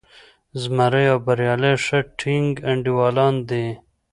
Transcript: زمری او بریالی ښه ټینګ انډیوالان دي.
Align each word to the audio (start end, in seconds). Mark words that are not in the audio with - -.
زمری 0.61 1.05
او 1.13 1.19
بریالی 1.25 1.73
ښه 1.85 1.99
ټینګ 2.19 2.49
انډیوالان 2.71 3.35
دي. 3.49 3.65